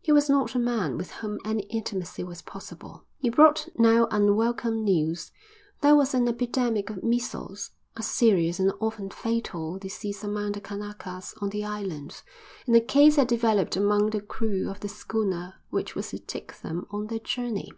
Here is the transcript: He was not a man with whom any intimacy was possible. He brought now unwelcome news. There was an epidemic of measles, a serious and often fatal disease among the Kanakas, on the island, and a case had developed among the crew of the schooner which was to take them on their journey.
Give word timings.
He 0.00 0.10
was 0.10 0.30
not 0.30 0.54
a 0.54 0.58
man 0.58 0.96
with 0.96 1.10
whom 1.10 1.38
any 1.44 1.64
intimacy 1.64 2.24
was 2.24 2.40
possible. 2.40 3.04
He 3.18 3.28
brought 3.28 3.68
now 3.78 4.08
unwelcome 4.10 4.82
news. 4.82 5.32
There 5.82 5.94
was 5.94 6.14
an 6.14 6.26
epidemic 6.26 6.88
of 6.88 7.04
measles, 7.04 7.72
a 7.94 8.02
serious 8.02 8.58
and 8.58 8.72
often 8.80 9.10
fatal 9.10 9.76
disease 9.78 10.24
among 10.24 10.52
the 10.52 10.62
Kanakas, 10.62 11.34
on 11.42 11.50
the 11.50 11.66
island, 11.66 12.22
and 12.66 12.74
a 12.74 12.80
case 12.80 13.16
had 13.16 13.28
developed 13.28 13.76
among 13.76 14.08
the 14.08 14.22
crew 14.22 14.70
of 14.70 14.80
the 14.80 14.88
schooner 14.88 15.56
which 15.68 15.94
was 15.94 16.08
to 16.08 16.20
take 16.20 16.58
them 16.62 16.86
on 16.88 17.08
their 17.08 17.18
journey. 17.20 17.70